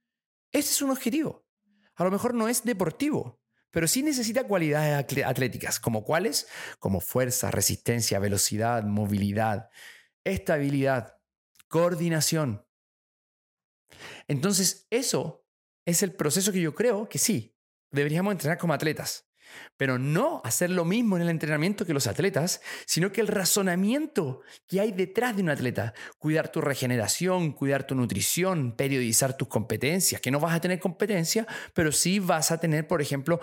[0.52, 1.46] Ese es un objetivo.
[1.94, 3.37] A lo mejor no es deportivo,
[3.70, 9.68] pero sí necesita cualidades atléticas, como cuáles, como fuerza, resistencia, velocidad, movilidad,
[10.24, 11.18] estabilidad,
[11.68, 12.66] coordinación.
[14.26, 15.46] Entonces, eso
[15.86, 17.56] es el proceso que yo creo que sí,
[17.90, 19.27] deberíamos entrenar como atletas.
[19.76, 24.42] Pero no hacer lo mismo en el entrenamiento que los atletas, sino que el razonamiento
[24.66, 30.20] que hay detrás de un atleta, cuidar tu regeneración, cuidar tu nutrición, periodizar tus competencias,
[30.20, 33.40] que no vas a tener competencia, pero sí vas a tener, por ejemplo,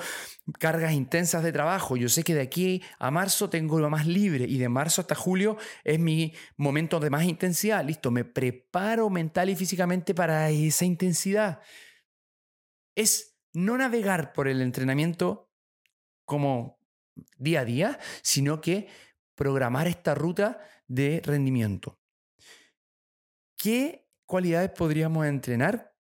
[0.60, 1.98] cargas intensas de trabajo.
[1.98, 5.16] Yo sé que de aquí a marzo tengo lo más libre y de marzo hasta
[5.16, 7.84] julio es mi momento de más intensidad.
[7.84, 11.60] Listo, me preparo mental y físicamente para esa intensidad.
[12.96, 15.50] Es no navegar por el entrenamiento
[16.26, 16.80] como
[17.38, 18.88] día a día, sino que
[19.36, 22.00] programar esta ruta de rendimiento.
[23.58, 25.94] ¿Qué cualidades podríamos entrenar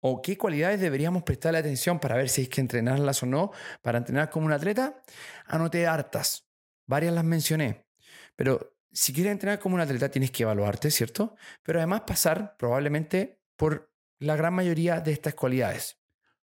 [0.00, 3.50] o qué cualidades deberíamos prestarle atención para ver si hay que entrenarlas o no
[3.82, 5.02] para entrenar como un atleta?
[5.46, 6.48] Anoté hartas,
[6.86, 7.86] varias las mencioné,
[8.34, 11.36] pero si quieres entrenar como un atleta tienes que evaluarte, ¿cierto?
[11.62, 16.00] Pero además pasar probablemente por la gran mayoría de estas cualidades.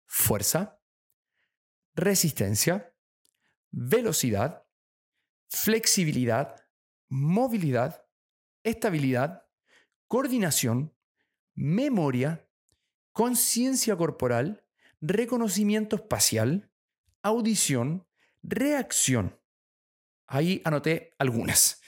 [0.07, 0.81] Fuerza,
[1.93, 2.88] resistencia,
[3.71, 4.65] velocidad,
[5.49, 6.67] flexibilidad,
[7.09, 8.05] movilidad,
[8.63, 9.47] estabilidad,
[10.07, 10.95] coordinación,
[11.55, 12.47] memoria,
[13.11, 14.65] conciencia corporal,
[15.01, 16.71] reconocimiento espacial,
[17.21, 18.07] audición,
[18.41, 19.39] reacción.
[20.27, 21.81] Ahí anoté algunas.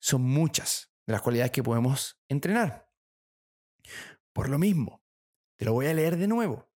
[0.00, 2.90] Son muchas de las cualidades que podemos entrenar.
[4.32, 5.02] Por lo mismo,
[5.56, 6.68] te lo voy a leer de nuevo.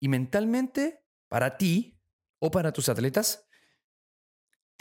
[0.00, 2.00] Y mentalmente, para ti
[2.38, 3.46] o para tus atletas,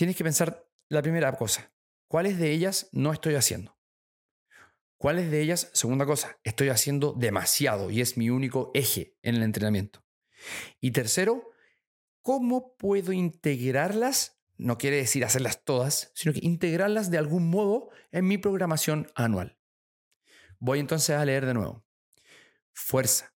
[0.02, 1.72] tienes que pensar la primera cosa,
[2.08, 3.78] ¿cuáles de ellas no estoy haciendo?
[4.98, 9.44] ¿Cuáles de ellas, segunda cosa, estoy haciendo demasiado y es mi único eje en el
[9.44, 10.04] entrenamiento?
[10.80, 11.52] Y tercero,
[12.24, 14.42] ¿cómo puedo integrarlas?
[14.58, 19.60] No quiere decir hacerlas todas, sino que integrarlas de algún modo en mi programación anual.
[20.58, 21.86] Voy entonces a leer de nuevo.
[22.74, 23.36] Fuerza,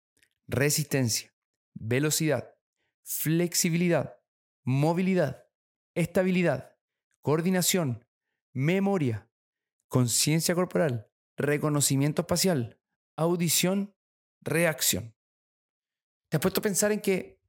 [0.46, 1.34] resistencia,
[1.74, 2.54] velocidad,
[3.02, 4.20] flexibilidad,
[4.64, 5.41] movilidad,
[5.96, 6.78] estabilidad,
[7.22, 8.06] coordinación,
[8.54, 9.30] memoria,
[9.88, 12.80] conciencia corporal, reconocimiento espacial,
[13.18, 13.96] audición,
[14.42, 15.16] reacción.
[16.30, 17.42] ¿Te has puesto a pensar en que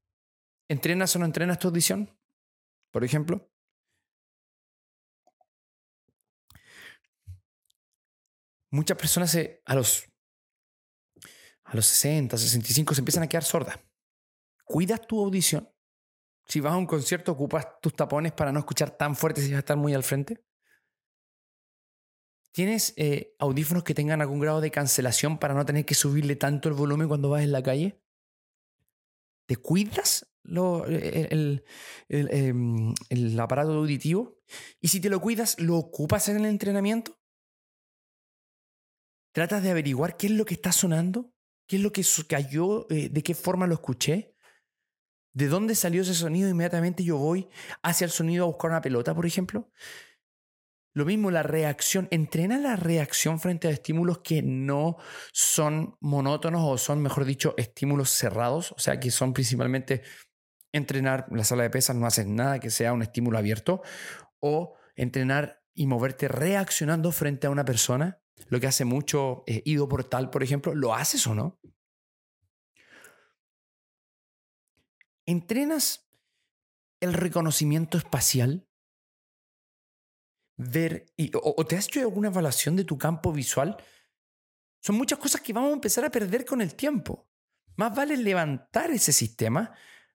[0.69, 2.19] entrenas o no entrenas tu audición?
[2.91, 3.49] Por ejemplo.
[8.71, 10.09] Muchas personas a, los,
[11.65, 13.79] a los 60, 65 se empiezan a quedar sordas.
[14.65, 15.71] ¿Cuidas tu audición?
[16.47, 19.57] Si vas a un concierto, ¿ocupas tus tapones para no escuchar tan fuerte si vas
[19.57, 20.45] a estar muy al frente?
[22.53, 26.69] ¿Tienes eh, audífonos que tengan algún grado de cancelación para no tener que subirle tanto
[26.69, 28.03] el volumen cuando vas en la calle?
[29.47, 30.31] ¿Te cuidas
[30.89, 31.65] eh, el,
[32.09, 34.39] em, el, aparato auditivo?
[34.81, 37.19] Y si te lo cuidas, ¿lo ocupas en el entrenamiento?
[39.33, 41.33] ¿Tratas de averiguar qué es lo que está sonando?
[41.67, 42.87] ¿Qué es lo que cayó?
[42.91, 44.32] Eh, ¿De qué forma lo escuché?
[45.35, 46.49] ¿De dónde salió ese sonido?
[46.49, 47.49] Inmediatamente yo voy
[47.83, 49.71] hacia el sonido a buscar una pelota, por ejemplo.
[50.95, 52.07] Lo mismo, la reacción.
[52.11, 54.99] Entrena la reacción frente a estímulos que no
[55.33, 58.73] son monótonos o son, mejor dicho, estímulos cerrados.
[58.73, 60.03] O sea, que son principalmente
[60.71, 63.83] entrenar la sala de pesas, no haces nada que sea un estímulo abierto.
[64.41, 68.21] O entrenar y moverte reaccionando frente a una persona.
[68.49, 70.75] Lo que hace mucho eh, Ido Portal, por ejemplo.
[70.75, 71.59] ¿Lo haces o no?
[75.27, 76.09] ¿Entrenas
[77.01, 78.69] el reconocimiento espacial?
[80.57, 83.77] Ver, o, te has hecho alguna evaluación de tu campo visual?
[84.81, 87.29] Son muchas cosas que vamos a empezar a perder con el tiempo.
[87.77, 89.73] Más vale levantar ese sistema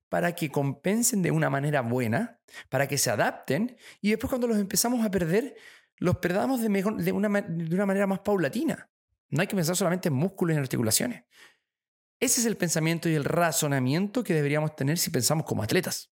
[0.09, 2.39] para que compensen de una manera buena,
[2.69, 5.55] para que se adapten y después cuando los empezamos a perder,
[5.97, 8.89] los perdamos de, de, una, manera más paulatina.
[9.29, 11.23] No hay que pensar solamente en músculos y articulaciones.
[12.19, 16.11] Ese es el pensamiento y el razonamiento que deberíamos tener si pensamos como atletas.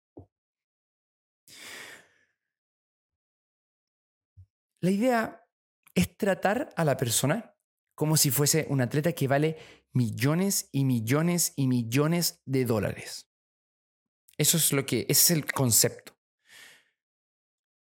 [4.80, 5.46] La idea
[5.94, 7.54] es tratar a la persona
[7.94, 9.56] como si fuese un atleta que vale
[9.92, 13.30] millones y millones y millones de dólares.
[14.38, 16.18] Eso es lo que ese es el concepto.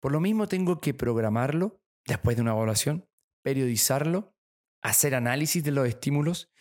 [0.00, 3.08] Por lo mismo tengo que programarlo después de una evaluación,
[3.42, 4.36] periodizarlo,
[4.80, 6.52] hacer análisis de los estímulos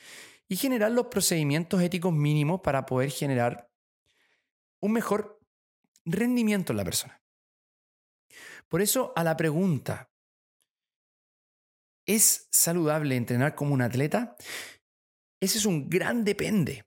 [0.52, 3.72] y generar los procedimientos éticos mínimos para poder generar
[4.82, 5.40] un mejor
[6.04, 7.24] rendimiento en la persona.
[8.68, 10.12] Por eso a la pregunta,
[12.06, 14.36] ¿Es saludable entrenar como un atleta?
[15.40, 16.84] Ese es un gran depende.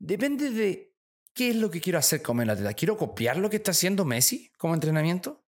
[0.00, 0.96] Depende de
[1.32, 2.74] qué es lo que quiero hacer como el atleta.
[2.74, 5.44] ¿Quiero copiar lo que está haciendo Messi como entrenamiento?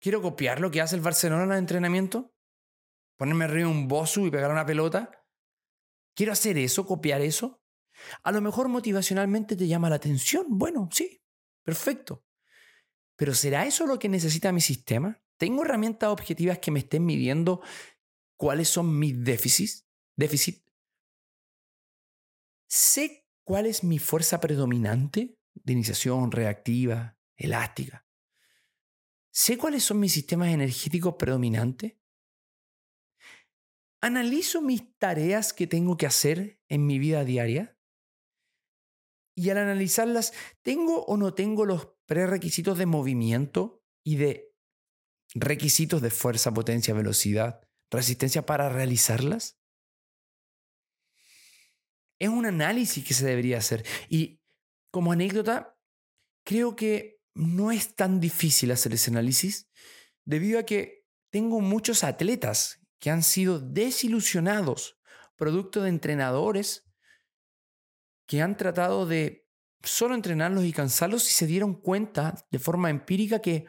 [0.00, 2.34] ¿Quiero copiar lo que hace el Barcelona en el entrenamiento?
[3.16, 5.19] ¿Ponerme arriba un bosu y pegar una pelota?
[6.14, 7.62] ¿Quiero hacer eso, copiar eso?
[8.22, 10.46] A lo mejor motivacionalmente te llama la atención.
[10.48, 11.22] Bueno, sí,
[11.62, 12.24] perfecto.
[13.16, 15.22] Pero ¿será eso lo que necesita mi sistema?
[15.36, 17.62] ¿Tengo herramientas objetivas que me estén midiendo
[18.36, 19.86] cuáles son mis déficits?
[20.16, 20.64] ¿Déficit?
[22.66, 28.06] ¿Sé cuál es mi fuerza predominante de iniciación reactiva, elástica?
[29.30, 31.99] ¿Sé cuáles son mis sistemas energéticos predominantes?
[34.02, 37.78] ¿Analizo mis tareas que tengo que hacer en mi vida diaria?
[39.36, 40.32] Y al analizarlas,
[40.62, 44.54] ¿tengo o no tengo los prerequisitos de movimiento y de
[45.34, 47.60] requisitos de fuerza, potencia, velocidad,
[47.90, 49.58] resistencia para realizarlas?
[52.18, 53.84] Es un análisis que se debería hacer.
[54.08, 54.40] Y
[54.90, 55.78] como anécdota,
[56.44, 59.70] creo que no es tan difícil hacer ese análisis
[60.24, 65.00] debido a que tengo muchos atletas que han sido desilusionados
[65.36, 66.86] producto de entrenadores
[68.26, 69.48] que han tratado de
[69.82, 73.64] solo entrenarlos y cansarlos y se dieron cuenta de forma empírica que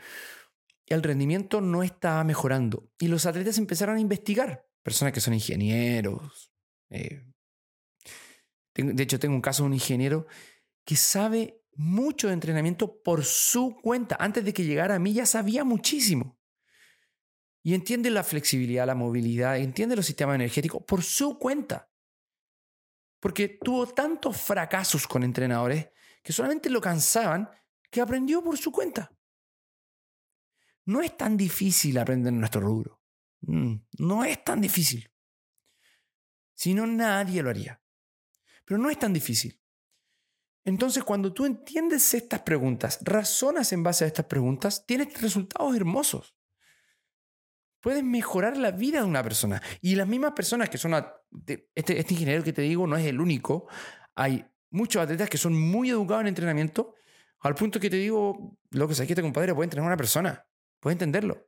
[0.85, 2.91] el rendimiento no estaba mejorando.
[2.99, 6.51] Y los atletas empezaron a investigar, personas que son ingenieros.
[6.89, 7.23] Eh,
[8.75, 10.27] de hecho, tengo un caso de un ingeniero
[10.85, 14.17] que sabe mucho de entrenamiento por su cuenta.
[14.19, 16.40] Antes de que llegara a mí ya sabía muchísimo.
[17.63, 21.91] Y entiende la flexibilidad, la movilidad, entiende los sistemas energéticos por su cuenta.
[23.19, 25.89] Porque tuvo tantos fracasos con entrenadores
[26.23, 27.49] que solamente lo cansaban
[27.89, 29.15] que aprendió por su cuenta.
[30.85, 33.01] No es tan difícil aprender nuestro rubro.
[33.41, 35.11] Mm, no es tan difícil.
[36.53, 37.81] Si no, nadie lo haría.
[38.65, 39.59] Pero no es tan difícil.
[40.63, 46.35] Entonces, cuando tú entiendes estas preguntas, razonas en base a estas preguntas, tienes resultados hermosos.
[47.81, 49.61] Puedes mejorar la vida de una persona.
[49.81, 50.93] Y las mismas personas que son...
[51.75, 53.67] Este, este ingeniero que te digo no es el único.
[54.15, 56.95] Hay muchos atletas que son muy educados en entrenamiento,
[57.41, 59.97] al punto que te digo, lo que sé que este compadre puede entrenar a una
[59.97, 60.45] persona.
[60.79, 61.47] Puede entenderlo.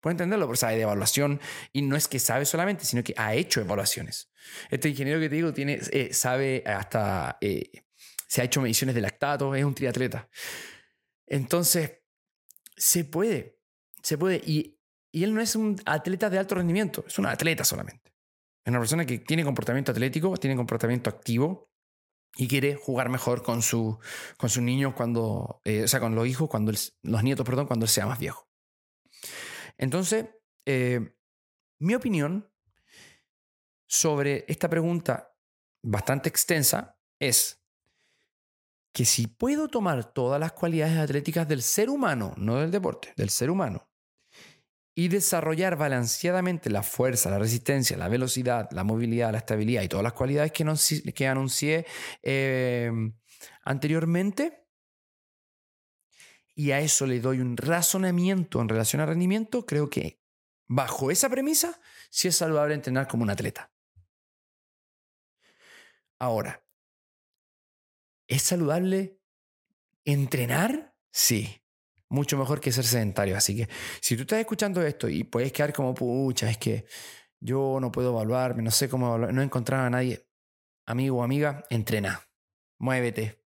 [0.00, 1.40] Puede entenderlo, porque sabe de evaluación
[1.72, 4.30] y no es que sabe solamente, sino que ha hecho evaluaciones.
[4.70, 7.84] Este ingeniero que te digo tiene, eh, sabe hasta, eh,
[8.26, 10.28] se ha hecho mediciones de lactato, es un triatleta.
[11.26, 12.00] Entonces,
[12.76, 13.58] se puede,
[14.02, 14.42] se puede.
[14.44, 14.73] Y,
[15.14, 18.12] y él no es un atleta de alto rendimiento, es un atleta solamente.
[18.64, 21.70] Es una persona que tiene comportamiento atlético, tiene comportamiento activo
[22.34, 23.96] y quiere jugar mejor con, su,
[24.36, 27.84] con sus niños cuando, eh, o sea, con los hijos, cuando los nietos, perdón, cuando
[27.84, 28.48] él sea más viejo.
[29.78, 30.26] Entonces,
[30.66, 31.14] eh,
[31.78, 32.50] mi opinión
[33.86, 35.32] sobre esta pregunta
[35.80, 37.62] bastante extensa es
[38.92, 43.30] que si puedo tomar todas las cualidades atléticas del ser humano, no del deporte, del
[43.30, 43.88] ser humano,
[44.94, 50.04] y desarrollar balanceadamente la fuerza, la resistencia, la velocidad, la movilidad, la estabilidad y todas
[50.04, 51.86] las cualidades que, anuncié
[52.22, 52.92] eh,
[53.64, 54.64] anteriormente,
[56.54, 60.20] y a eso le doy un razonamiento en relación al rendimiento, creo que
[60.68, 63.72] bajo esa premisa sí es saludable entrenar como un atleta.
[66.20, 66.64] Ahora,
[68.28, 69.20] ¿es saludable
[70.04, 70.94] entrenar?
[71.10, 71.63] Sí,
[72.08, 73.36] mucho mejor que ser sedentario.
[73.36, 73.68] Así que
[74.00, 76.86] si tú estás escuchando esto y puedes quedar como, pucha, es que
[77.40, 80.26] yo no puedo evaluarme, no sé cómo evaluar, no he encontrado a nadie,
[80.86, 82.22] amigo o amiga, entrena,
[82.78, 83.44] muévete,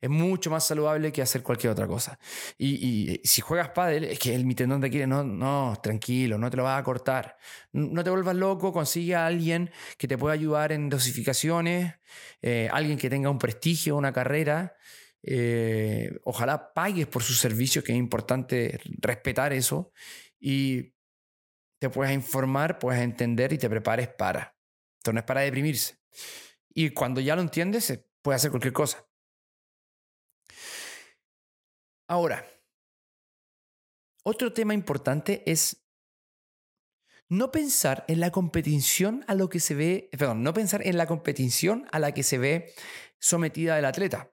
[0.00, 2.18] es mucho más saludable que hacer cualquier otra cosa.
[2.58, 6.50] Y, si juegas pádel, es que el mi tendón te quiere, no, no, tranquilo, no
[6.50, 7.36] te lo vas a cortar.
[7.72, 11.94] No te vuelvas loco, consigue a alguien que te pueda ayudar en dosificaciones,
[12.42, 14.76] eh, alguien que tenga un prestigio, una carrera,
[15.22, 19.92] Eh, ojalá pagues por su servicio, que es importante respetar eso.
[20.38, 20.94] Y
[21.80, 24.56] te puedas informar, puedas entender y te prepares para.
[24.98, 25.98] Esto no es para deprimirse.
[26.68, 29.06] Y cuando ya lo entiendes, puede hacer cualquier cosa.
[32.08, 32.44] Ahora,
[34.24, 35.86] otro tema importante es
[37.28, 41.86] no pensar en la competición a lo que se ve, no pensar en la competición
[41.92, 42.74] a la que se ve
[43.20, 44.32] sometida el atleta,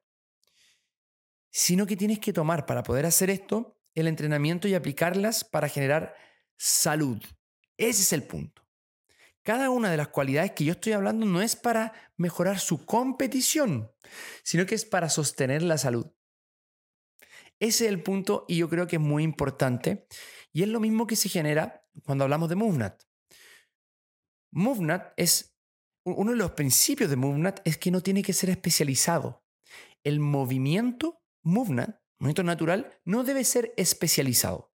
[1.51, 6.15] sino que tienes que tomar para poder hacer esto el entrenamiento y aplicarlas para generar
[6.55, 7.21] salud.
[7.77, 8.67] Ese es el punto.
[9.43, 13.91] Cada una de las cualidades que yo estoy hablando no es para mejorar su competición,
[14.43, 16.11] sino que es para sostener la salud.
[17.59, 20.07] Ese es el punto y yo creo que es muy importante.
[20.51, 23.03] Y es lo mismo que se genera cuando hablamos de MoveNat.
[24.51, 25.57] MoveNat es,
[26.03, 29.43] uno de los principios de MoveNat es que no tiene que ser especializado.
[30.03, 34.73] El movimiento MoveNat, movimiento natural, no debe ser especializado.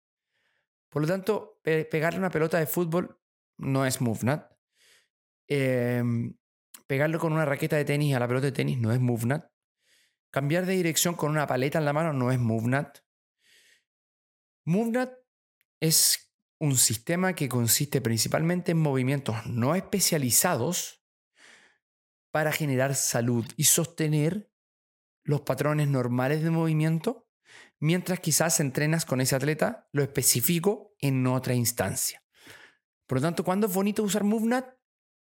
[0.89, 3.21] Por lo tanto, pegarle una pelota de fútbol
[3.59, 4.51] no es MoveNat.
[5.47, 6.37] Em,
[6.87, 9.51] pegarlo con una raqueta de tenis a la pelota de tenis no es MoveNat.
[10.31, 12.99] Cambiar de dirección con una paleta en la mano no es MoveNat.
[14.65, 15.13] MoveNat
[15.81, 21.03] es un sistema que consiste principalmente en movimientos no especializados
[22.31, 24.50] para generar salud y sostener
[25.23, 27.29] los patrones normales de movimiento,
[27.79, 32.23] mientras quizás entrenas con ese atleta lo específico en otra instancia.
[33.07, 34.81] Por lo tanto, ¿cuándo es bonito usar MoveNat?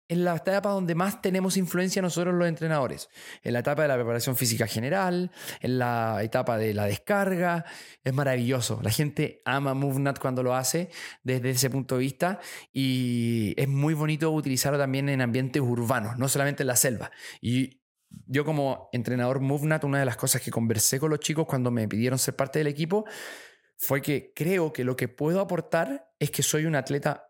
[0.08, 3.08] en la etapa donde más tenemos influencia nosotros los entrenadores.
[3.42, 7.64] En la etapa de la preparación física general, en la etapa de la descarga.
[8.04, 8.80] Es maravilloso.
[8.82, 10.90] La gente ama MoveNut cuando lo hace
[11.22, 12.40] desde ese punto de vista
[12.72, 17.10] y es muy bonito utilizarlo también en ambientes urbanos, no solamente en la selva.
[17.40, 17.80] Y
[18.26, 21.88] yo como entrenador MoveNut, una de las cosas que conversé con los chicos cuando me
[21.88, 23.04] pidieron ser parte del equipo
[23.76, 27.26] fue que creo que lo que puedo aportar es que soy un atleta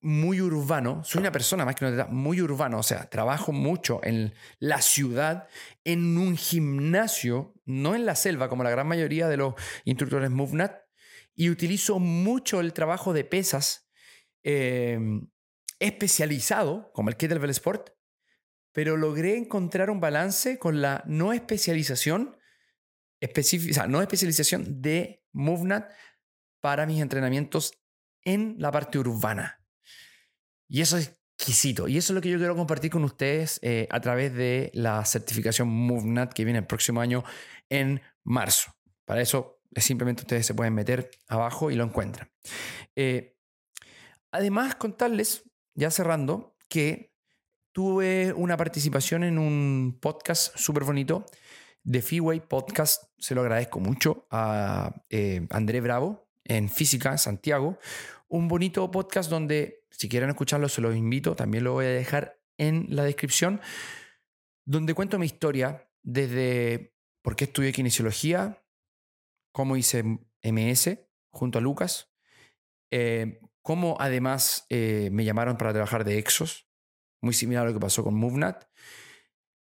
[0.00, 4.32] muy urbano, soy una persona más que una muy urbano, o sea, trabajo mucho en
[4.60, 5.48] la ciudad,
[5.84, 9.54] en un gimnasio, no en la selva como la gran mayoría de los
[9.84, 10.76] instructores MoveNat,
[11.34, 13.90] y utilizo mucho el trabajo de pesas
[14.42, 15.28] em,
[15.80, 17.90] especializado, como el Kettlebell Sport,
[18.78, 22.38] pero logré encontrar un balance con la no especialización,
[23.88, 25.90] no especialización de MoveNat
[26.60, 27.72] para mis entrenamientos
[28.22, 29.66] en la parte urbana.
[30.68, 31.88] Y eso es exquisito.
[31.88, 35.04] Y eso es lo que yo quiero compartir con ustedes eh, a través de la
[35.04, 37.24] certificación MoveNat que viene el próximo año
[37.68, 38.76] en marzo.
[39.04, 42.30] Para eso simplemente ustedes se pueden meter abajo y lo encuentran.
[42.94, 43.36] Eh,
[44.30, 47.07] además, contarles, ya cerrando, que
[47.78, 51.24] tuve una participación en un podcast súper bonito
[51.84, 53.04] de Freeway Podcast.
[53.18, 57.78] Se lo agradezco mucho a eh, André Bravo en Física, Santiago.
[58.26, 61.36] Un bonito podcast donde si quieren escucharlo, se los invito.
[61.36, 63.60] También lo voy a dejar en la descripción,
[64.64, 68.60] donde cuento mi historia desde por qué estudié kinesiología,
[69.52, 70.02] cómo hice
[70.42, 70.98] MS
[71.30, 72.12] junto a Lucas,
[72.90, 76.67] eh, cómo además eh, me llamaron para trabajar de Exos,
[77.20, 78.64] muy similar a lo que pasó con MoveNat,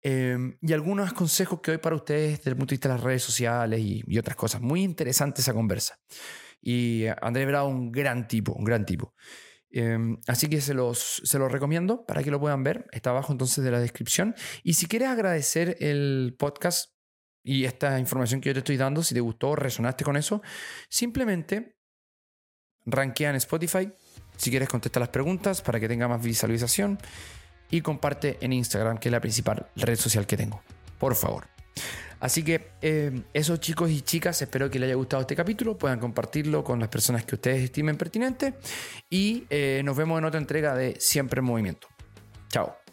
[0.02, 3.04] em, y algunos consejos que doy para ustedes desde el punto de vista de las
[3.04, 4.62] redes sociales y, otras cosas.
[4.62, 6.00] Muy interesante esa conversa.
[6.62, 9.14] Y André Bravo, un gran tipo, un gran tipo.
[9.70, 12.88] Em, así que se los, se los recomiendo para que lo puedan ver.
[12.92, 14.36] Está abajo entonces de la descripción.
[14.64, 16.94] Y si quieres agradecer el podcast
[17.44, 20.42] y esta información que yo te estoy dando, si te gustó, resonaste con eso,
[20.90, 21.78] simplemente
[22.86, 23.90] rankea en Spotify.
[24.36, 26.98] Si quieres, contesta las preguntas para que tenga más visualización.
[27.70, 30.62] Y comparte en Instagram, que es la principal red social que tengo.
[31.00, 31.48] Por favor.
[32.20, 36.00] Así que eh, esos chicos y chicas, espero que les haya gustado este capítulo, puedan
[36.00, 38.54] compartirlo con las personas que ustedes estimen pertinentes
[39.10, 41.88] y eh, nos vemos en otra entrega de Siempre en Movimiento.
[42.50, 42.87] Chao.